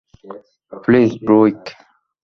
[0.73, 1.59] Please, Druig!